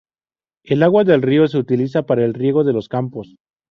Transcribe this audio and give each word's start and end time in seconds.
El 0.65 0.81
agua 0.81 1.03
del 1.03 1.21
río 1.21 1.47
se 1.47 1.59
utiliza 1.59 2.07
para 2.07 2.25
el 2.25 2.33
riego 2.33 2.63
de 2.63 2.73
los 2.73 2.87
campos. 2.89 3.35